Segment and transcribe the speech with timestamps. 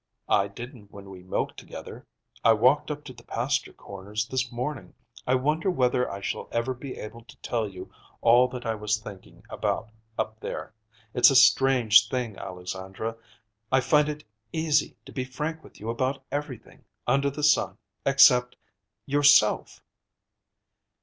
[0.29, 2.07] "I didn't when we milked together.
[2.43, 4.95] I walked up to the pasture corners this morning.
[5.27, 8.97] I wonder whether I shall ever be able to tell you all that I was
[8.97, 10.73] thinking about up there.
[11.13, 13.15] It's a strange thing, Alexandra;
[13.71, 19.83] I find it easy to be frank with you about everything under the sun except—yourself!"